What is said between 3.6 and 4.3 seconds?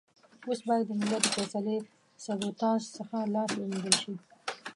مينځل شي.